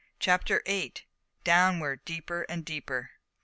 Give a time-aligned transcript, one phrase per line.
[0.19, 1.03] CHAPTER EIGHT.
[1.43, 3.11] DOWNWARD DEEPER AND DEEPER.